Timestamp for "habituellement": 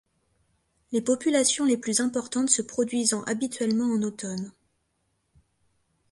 3.25-3.85